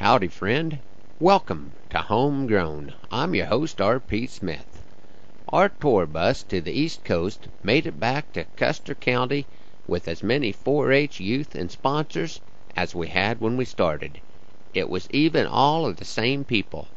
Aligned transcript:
Howdy, 0.00 0.28
friend. 0.28 0.78
Welcome 1.18 1.72
to 1.90 1.98
Homegrown. 1.98 2.94
I'm 3.12 3.34
your 3.34 3.44
host, 3.44 3.82
R.P. 3.82 4.28
Smith. 4.28 4.80
Our 5.50 5.68
tour 5.68 6.06
bus 6.06 6.42
to 6.44 6.62
the 6.62 6.72
East 6.72 7.04
Coast 7.04 7.48
made 7.62 7.86
it 7.86 8.00
back 8.00 8.32
to 8.32 8.46
Custer 8.56 8.94
County 8.94 9.44
with 9.86 10.08
as 10.08 10.22
many 10.22 10.54
4-H 10.54 11.20
youth 11.20 11.54
and 11.54 11.70
sponsors 11.70 12.40
as 12.74 12.94
we 12.94 13.08
had 13.08 13.42
when 13.42 13.58
we 13.58 13.66
started. 13.66 14.22
It 14.72 14.88
was 14.88 15.06
even 15.10 15.46
all 15.46 15.84
of 15.84 15.96
the 15.96 16.06
same 16.06 16.44
people. 16.44 16.88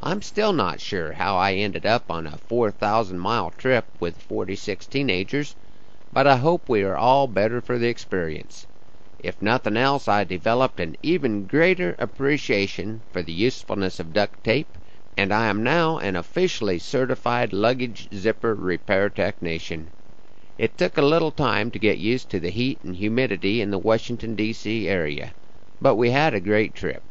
I'm 0.00 0.22
still 0.22 0.54
not 0.54 0.80
sure 0.80 1.12
how 1.12 1.36
I 1.36 1.52
ended 1.52 1.84
up 1.84 2.10
on 2.10 2.26
a 2.26 2.38
4,000 2.38 3.18
mile 3.18 3.50
trip 3.50 3.84
with 4.00 4.16
46 4.16 4.86
teenagers, 4.86 5.54
but 6.10 6.26
I 6.26 6.38
hope 6.38 6.70
we 6.70 6.84
are 6.84 6.96
all 6.96 7.26
better 7.26 7.60
for 7.60 7.76
the 7.76 7.88
experience. 7.88 8.66
If 9.22 9.42
nothing 9.42 9.76
else, 9.76 10.08
I 10.08 10.24
developed 10.24 10.80
an 10.80 10.96
even 11.02 11.44
greater 11.46 11.94
appreciation 11.98 13.04
for 13.12 13.22
the 13.22 13.34
usefulness 13.34 14.00
of 14.00 14.14
duct 14.14 14.42
tape, 14.42 14.78
and 15.14 15.30
I 15.30 15.48
am 15.48 15.62
now 15.62 15.98
an 15.98 16.16
officially 16.16 16.78
certified 16.78 17.52
luggage 17.52 18.08
zipper 18.14 18.54
repair 18.54 19.10
technician. 19.10 19.92
It 20.56 20.78
took 20.78 20.96
a 20.96 21.02
little 21.02 21.32
time 21.32 21.70
to 21.72 21.78
get 21.78 21.98
used 21.98 22.30
to 22.30 22.40
the 22.40 22.48
heat 22.48 22.82
and 22.82 22.96
humidity 22.96 23.60
in 23.60 23.70
the 23.70 23.78
Washington, 23.78 24.36
D.C. 24.36 24.88
area, 24.88 25.34
but 25.82 25.96
we 25.96 26.12
had 26.12 26.32
a 26.32 26.40
great 26.40 26.74
trip. 26.74 27.04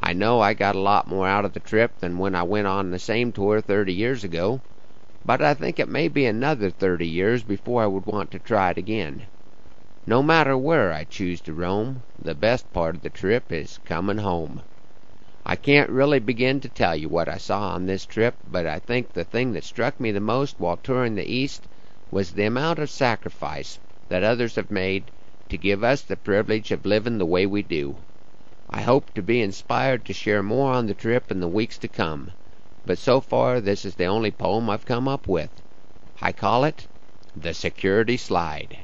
I 0.00 0.12
know 0.12 0.38
I 0.40 0.54
got 0.54 0.76
a 0.76 0.78
lot 0.80 1.08
more 1.08 1.26
out 1.26 1.44
of 1.44 1.54
the 1.54 1.58
trip 1.58 1.98
than 1.98 2.18
when 2.18 2.36
I 2.36 2.44
went 2.44 2.68
on 2.68 2.92
the 2.92 3.00
same 3.00 3.32
tour 3.32 3.60
thirty 3.60 3.92
years 3.92 4.22
ago, 4.22 4.62
but 5.24 5.42
I 5.42 5.54
think 5.54 5.80
it 5.80 5.88
may 5.88 6.06
be 6.06 6.24
another 6.24 6.70
thirty 6.70 7.08
years 7.08 7.42
before 7.42 7.82
I 7.82 7.86
would 7.88 8.06
want 8.06 8.30
to 8.30 8.38
try 8.38 8.70
it 8.70 8.78
again. 8.78 9.26
No 10.04 10.20
matter 10.20 10.58
where 10.58 10.92
I 10.92 11.04
choose 11.04 11.40
to 11.42 11.54
roam, 11.54 12.02
the 12.18 12.34
best 12.34 12.72
part 12.72 12.96
of 12.96 13.02
the 13.02 13.08
trip 13.08 13.52
is 13.52 13.78
comin' 13.84 14.18
home. 14.18 14.62
I 15.46 15.54
can't 15.54 15.88
really 15.90 16.18
begin 16.18 16.58
to 16.62 16.68
tell 16.68 16.96
you 16.96 17.08
what 17.08 17.28
I 17.28 17.36
saw 17.36 17.68
on 17.68 17.86
this 17.86 18.04
trip, 18.04 18.34
but 18.44 18.66
I 18.66 18.80
think 18.80 19.12
the 19.12 19.22
thing 19.22 19.52
that 19.52 19.62
struck 19.62 20.00
me 20.00 20.10
the 20.10 20.18
most 20.18 20.58
while 20.58 20.76
touring 20.76 21.14
the 21.14 21.32
East 21.32 21.68
was 22.10 22.32
the 22.32 22.42
amount 22.46 22.80
of 22.80 22.90
sacrifice 22.90 23.78
that 24.08 24.24
others 24.24 24.56
have 24.56 24.72
made 24.72 25.12
to 25.48 25.56
give 25.56 25.84
us 25.84 26.02
the 26.02 26.16
privilege 26.16 26.72
of 26.72 26.84
livin' 26.84 27.18
the 27.18 27.24
way 27.24 27.46
we 27.46 27.62
do. 27.62 27.94
I 28.68 28.80
hope 28.80 29.14
to 29.14 29.22
be 29.22 29.40
inspired 29.40 30.04
to 30.06 30.12
share 30.12 30.42
more 30.42 30.72
on 30.72 30.86
the 30.88 30.94
trip 30.94 31.30
in 31.30 31.38
the 31.38 31.46
weeks 31.46 31.78
to 31.78 31.86
come, 31.86 32.32
but 32.84 32.98
so 32.98 33.20
far 33.20 33.60
this 33.60 33.84
is 33.84 33.94
the 33.94 34.06
only 34.06 34.32
poem 34.32 34.68
I've 34.68 34.84
come 34.84 35.06
up 35.06 35.28
with. 35.28 35.62
I 36.20 36.32
call 36.32 36.64
it 36.64 36.88
The 37.36 37.54
Security 37.54 38.16
Slide. 38.16 38.76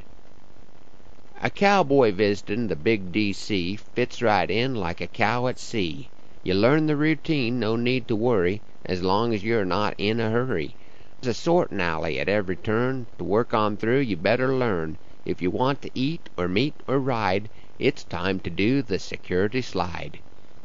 A 1.41 1.51
cowboy 1.51 2.11
visitin' 2.11 2.67
the 2.67 2.75
big 2.75 3.13
D.C. 3.13 3.77
fits 3.77 4.21
right 4.21 4.51
in 4.51 4.75
like 4.75 5.01
a 5.01 5.07
cow 5.07 5.47
at 5.47 5.57
sea. 5.61 6.11
You 6.43 6.55
learn 6.55 6.87
the 6.89 6.97
routine, 6.97 7.61
no 7.61 7.77
need 7.77 8.09
to 8.09 8.17
worry, 8.17 8.61
as 8.85 9.05
long 9.05 9.33
as 9.33 9.45
you're 9.45 9.65
not 9.65 9.95
in 9.99 10.19
a 10.19 10.31
hurry. 10.31 10.77
There's 11.21 11.37
a 11.37 11.41
sortin' 11.41 11.81
alley 11.81 12.19
at 12.19 12.29
every 12.29 12.57
turn; 12.57 13.07
to 13.19 13.23
work 13.25 13.55
on 13.55 13.77
through 13.77 14.01
you 14.01 14.17
better 14.17 14.53
learn. 14.57 14.99
If 15.25 15.41
you 15.41 15.53
want 15.53 15.81
to 15.83 15.93
eat, 15.95 16.29
or 16.37 16.49
meet, 16.49 16.83
or 16.89 16.99
ride, 16.99 17.51
it's 17.79 18.03
time 18.03 18.41
to 18.41 18.51
do 18.51 18.83
the 18.83 18.99
security 18.99 19.63
slide. 19.63 20.19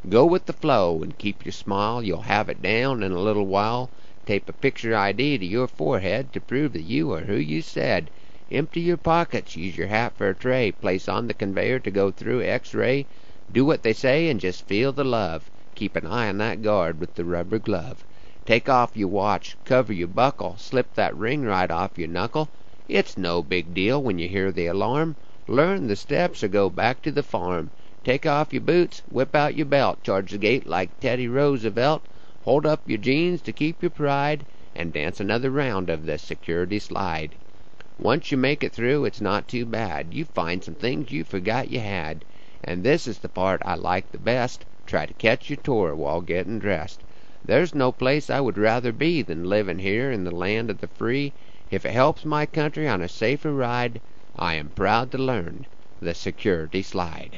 Go 0.10 0.26
with 0.26 0.48
the 0.48 0.54
flow, 0.54 1.04
and 1.04 1.16
keep 1.20 1.46
your 1.46 1.52
smile, 1.52 2.02
you'll 2.02 2.22
have 2.24 2.50
it 2.50 2.64
down 2.64 3.04
in 3.04 3.12
a 3.12 3.20
little 3.22 3.46
while. 3.46 3.92
Tape 4.26 4.50
a 4.50 4.54
picture 4.54 4.96
ID 4.96 5.38
to 5.38 5.46
your 5.46 5.68
forehead 5.68 6.34
to 6.34 6.42
prove 6.42 6.74
that 6.74 6.82
you 6.82 7.12
are 7.14 7.26
who 7.26 7.36
you 7.36 7.62
said. 7.62 8.10
Empty 8.56 8.82
your 8.82 8.98
pockets, 8.98 9.56
use 9.56 9.76
your 9.80 9.88
hat 9.88 10.16
for 10.16 10.30
a 10.30 10.36
tray, 10.36 10.72
place 10.72 11.10
on 11.10 11.26
the 11.26 11.34
conveyor 11.34 11.80
to 11.80 11.90
go 11.90 12.12
through 12.12 12.44
X-ray. 12.44 13.08
Do 13.52 13.66
what 13.66 13.82
they 13.82 13.94
say 13.94 14.30
and 14.30 14.40
just 14.40 14.68
feel 14.68 14.94
the 14.94 15.04
love. 15.04 15.50
Keep 15.74 15.96
an 15.96 16.06
eye 16.06 16.30
on 16.30 16.38
that 16.38 16.62
guard 16.62 17.00
with 17.00 17.16
the 17.16 17.26
rubber 17.26 17.58
glove. 17.58 18.06
Take 18.46 18.70
off 18.70 18.96
your 18.96 19.08
watch, 19.08 19.58
cover 19.66 19.92
your 19.92 20.08
buckle, 20.08 20.56
slip 20.60 20.94
that 20.94 21.18
ring 21.18 21.42
right 21.46 21.72
off 21.72 21.98
your 21.98 22.10
knuckle. 22.10 22.52
It's 22.88 23.18
no 23.18 23.42
big 23.42 23.74
deal 23.74 24.04
when 24.04 24.20
you 24.20 24.28
hear 24.28 24.52
the 24.52 24.68
alarm. 24.68 25.16
Learn 25.48 25.88
the 25.88 25.96
steps 25.96 26.44
or 26.44 26.48
go 26.48 26.70
back 26.70 27.02
to 27.02 27.12
the 27.12 27.24
farm. 27.24 27.72
Take 28.04 28.28
off 28.28 28.54
your 28.54 28.62
boots, 28.62 29.02
whip 29.10 29.36
out 29.36 29.56
your 29.58 29.66
belt, 29.66 30.04
charge 30.04 30.30
the 30.30 30.38
gate 30.38 30.68
like 30.68 31.00
Teddy 31.00 31.28
Roosevelt. 31.28 32.08
Hold 32.42 32.68
up 32.68 32.88
your 32.88 33.00
jeans 33.00 33.42
to 33.42 33.52
keep 33.52 33.82
your 33.82 33.90
pride, 33.90 34.46
and 34.76 34.94
dance 34.94 35.20
another 35.20 35.50
round 35.50 35.90
of 35.90 36.06
the 36.06 36.20
security 36.20 36.78
slide. 36.78 37.36
Once 38.00 38.32
you 38.32 38.38
make 38.40 38.64
it 38.64 38.74
through, 38.74 39.06
it's 39.06 39.22
not 39.22 39.48
too 39.48 39.68
bad. 39.68 40.16
You 40.16 40.26
find 40.26 40.64
some 40.64 40.74
things 40.74 41.12
you 41.12 41.24
forgot 41.24 41.70
you 41.70 41.80
had. 41.80 42.26
And 42.64 42.84
this 42.84 43.06
is 43.06 43.20
the 43.20 43.30
part 43.30 43.62
I 43.64 43.76
like 43.76 44.10
the 44.10 44.18
best. 44.18 44.66
Try 44.88 45.06
to 45.06 45.14
catch 45.14 45.48
your 45.48 45.58
tour 45.58 45.96
while 45.96 46.22
getting 46.22 46.58
dressed. 46.58 47.04
There's 47.46 47.76
no 47.76 47.92
place 47.92 48.32
I 48.32 48.40
would 48.40 48.58
rather 48.58 48.92
be 48.92 49.22
than 49.22 49.44
living 49.44 49.78
here 49.78 50.12
in 50.12 50.24
the 50.24 50.32
land 50.36 50.72
of 50.72 50.80
the 50.80 50.88
free. 50.88 51.36
If 51.70 51.86
it 51.86 51.92
helps 51.92 52.26
my 52.26 52.48
country 52.48 52.88
on 52.88 53.04
a 53.04 53.08
safer 53.08 53.54
ride, 53.54 54.02
I 54.36 54.56
am 54.56 54.70
proud 54.70 55.12
to 55.12 55.20
learn 55.20 55.68
the 56.00 56.16
security 56.16 56.82
slide. 56.82 57.38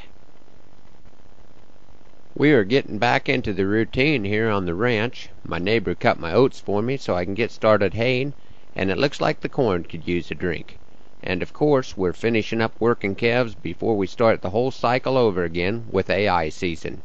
We 2.33 2.53
are 2.53 2.63
getting 2.63 2.97
back 2.97 3.27
into 3.27 3.51
the 3.51 3.67
routine 3.67 4.23
here 4.23 4.49
on 4.49 4.65
the 4.65 4.73
ranch. 4.73 5.27
My 5.43 5.59
neighbor 5.59 5.95
cut 5.95 6.17
my 6.17 6.31
oats 6.31 6.61
for 6.61 6.81
me 6.81 6.95
so 6.95 7.13
I 7.13 7.25
can 7.25 7.33
get 7.33 7.51
started 7.51 7.93
hayin' 7.93 8.33
and 8.75 8.91
it 8.91 8.97
looks 8.97 9.21
like 9.21 9.39
the 9.39 9.47
corn 9.47 9.83
could 9.83 10.05
use 10.05 10.29
a 10.29 10.35
drink. 10.35 10.77
And 11.23 11.41
of 11.41 11.53
course 11.53 11.95
we're 11.95 12.13
finishing 12.13 12.61
up 12.61 12.73
working 12.79 13.15
calves 13.15 13.55
before 13.55 13.95
we 13.95 14.05
start 14.05 14.41
the 14.41 14.49
whole 14.49 14.69
cycle 14.69 15.17
over 15.17 15.43
again 15.43 15.85
with 15.89 16.09
AI 16.09 16.49
season. 16.49 17.01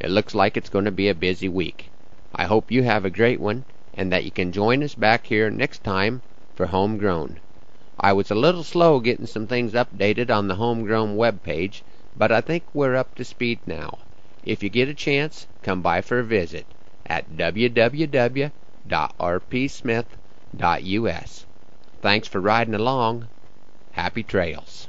It 0.00 0.10
looks 0.10 0.34
like 0.34 0.56
it's 0.56 0.70
going 0.70 0.86
to 0.86 0.90
be 0.90 1.08
a 1.08 1.14
busy 1.14 1.48
week. 1.48 1.90
I 2.34 2.46
hope 2.46 2.72
you 2.72 2.82
have 2.82 3.04
a 3.04 3.10
great 3.10 3.40
one 3.40 3.64
and 3.94 4.10
that 4.10 4.24
you 4.24 4.30
can 4.30 4.52
join 4.52 4.82
us 4.82 4.94
back 4.94 5.26
here 5.26 5.50
next 5.50 5.84
time 5.84 6.22
for 6.54 6.66
Homegrown. 6.66 7.40
I 8.00 8.14
was 8.14 8.30
a 8.30 8.34
little 8.34 8.64
slow 8.64 8.98
getting 8.98 9.26
some 9.26 9.46
things 9.46 9.74
updated 9.74 10.30
on 10.30 10.48
the 10.48 10.54
Homegrown 10.54 11.16
web 11.16 11.42
page, 11.42 11.82
but 12.16 12.32
I 12.32 12.40
think 12.40 12.64
we're 12.72 12.96
up 12.96 13.14
to 13.16 13.24
speed 13.24 13.60
now. 13.66 13.98
If 14.44 14.62
you 14.62 14.70
get 14.70 14.88
a 14.88 14.94
chance, 14.94 15.46
come 15.62 15.82
by 15.82 16.00
for 16.00 16.18
a 16.18 16.24
visit 16.24 16.64
at 17.06 17.30
www.rpsmith.com. 17.36 18.52
Thanks 22.02 22.28
for 22.28 22.40
riding 22.40 22.74
along. 22.74 23.28
Happy 23.92 24.22
trails. 24.22 24.88